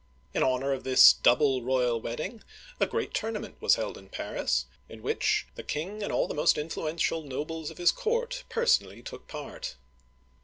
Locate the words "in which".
4.89-5.45